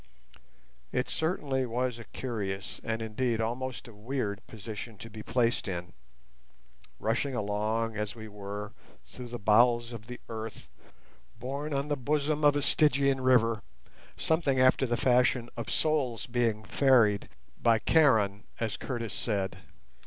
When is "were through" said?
8.27-9.27